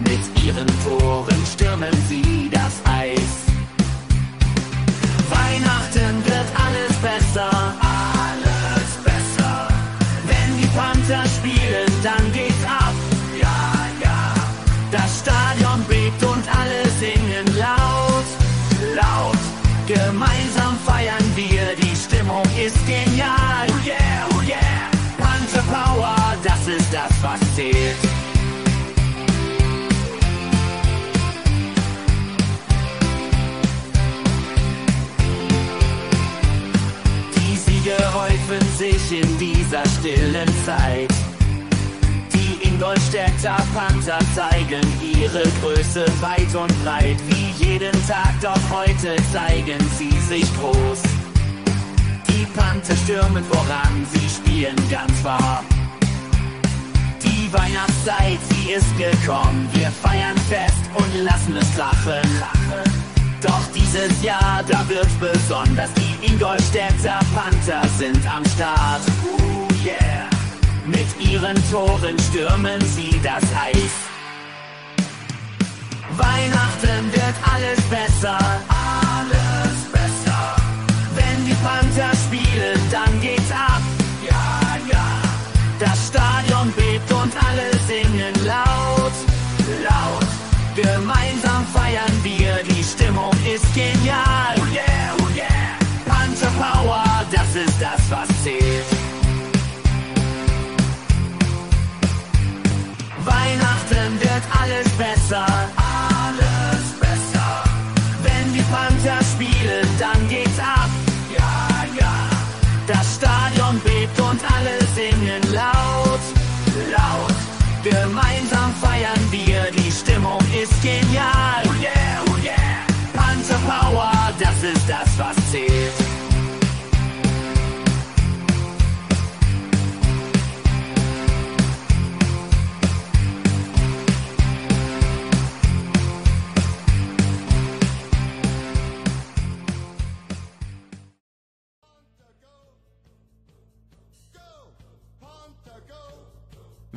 Mit 0.00 0.44
ihren 0.44 0.66
Toren 0.84 1.46
stürmen 1.46 1.94
sie 2.08 2.50
das 2.50 2.74
Eis. 2.84 3.34
Weihnachten 5.30 6.24
wird 6.24 6.48
alles 6.56 6.94
besser. 6.98 7.87
Das, 27.58 27.64
was 27.64 27.64
zählt. 27.64 27.96
Die 37.36 37.56
Siege 37.56 37.96
häufen 38.14 38.76
sich 38.76 39.20
in 39.20 39.38
dieser 39.38 39.84
stillen 39.98 40.48
Zeit. 40.64 41.10
Die 42.32 42.68
Ingolstädter 42.68 43.56
Panther 43.74 44.18
zeigen 44.34 44.82
ihre 45.02 45.42
Größe 45.60 46.06
weit 46.20 46.54
und 46.54 46.84
breit. 46.84 47.16
Wie 47.28 47.64
jeden 47.64 47.92
Tag, 48.06 48.34
doch 48.40 48.60
heute 48.70 49.16
zeigen 49.32 49.78
sie 49.98 50.18
sich 50.28 50.46
groß. 50.58 51.02
Die 52.28 52.46
Panther 52.56 52.96
stürmen 52.96 53.44
voran, 53.44 54.06
sie 54.12 54.28
spielen 54.28 54.76
ganz 54.90 55.24
wahr. 55.24 55.64
Die 57.48 57.54
Weihnachtszeit, 57.54 58.38
sie 58.50 58.72
ist 58.72 58.98
gekommen. 58.98 59.68
Wir 59.72 59.90
feiern 59.90 60.36
fest 60.50 60.84
und 60.94 61.24
lassen 61.24 61.56
es 61.56 61.74
krachen. 61.74 62.20
Doch 63.40 63.62
dieses 63.74 64.22
Jahr, 64.22 64.62
da 64.68 64.86
wird's 64.86 65.14
besonders. 65.14 65.88
Die 65.94 66.26
Ingolstädter 66.26 67.20
Panther 67.34 67.88
sind 67.96 68.20
am 68.30 68.44
Start. 68.44 69.00
Ooh, 69.24 69.66
yeah. 69.82 70.28
Mit 70.84 71.08
ihren 71.18 71.56
Toren 71.70 72.18
stürmen 72.18 72.80
sie 72.82 73.18
das 73.22 73.44
Eis. 73.54 73.94
Weihnachten 76.18 77.12
wird 77.12 77.34
alles 77.50 77.80
besser. 77.88 78.38
Alles 78.68 79.78
besser. 79.90 80.56
Wenn 81.14 81.46
die 81.46 81.56
Panther 81.64 82.10
spielen, 82.26 82.67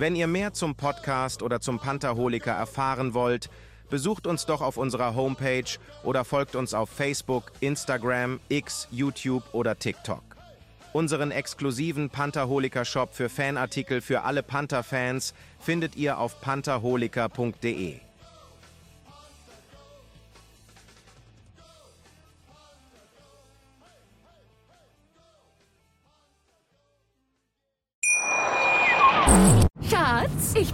Wenn 0.01 0.15
ihr 0.15 0.25
mehr 0.25 0.51
zum 0.51 0.73
Podcast 0.73 1.43
oder 1.43 1.61
zum 1.61 1.77
Pantherholiker 1.77 2.51
erfahren 2.51 3.13
wollt, 3.13 3.51
besucht 3.91 4.25
uns 4.25 4.47
doch 4.47 4.61
auf 4.61 4.77
unserer 4.77 5.13
Homepage 5.13 5.77
oder 6.01 6.25
folgt 6.25 6.55
uns 6.55 6.73
auf 6.73 6.89
Facebook, 6.89 7.51
Instagram, 7.59 8.39
X, 8.49 8.87
YouTube 8.89 9.43
oder 9.53 9.77
TikTok. 9.77 10.23
Unseren 10.91 11.29
exklusiven 11.29 12.09
Pantherholiker 12.09 12.83
Shop 12.83 13.13
für 13.13 13.29
Fanartikel 13.29 14.01
für 14.01 14.23
alle 14.23 14.41
Panther-Fans 14.41 15.35
findet 15.59 15.95
ihr 15.95 16.17
auf 16.17 16.41
pantherholiker.de. 16.41 17.99